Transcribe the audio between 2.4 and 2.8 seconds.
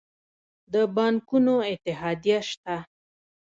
شته؟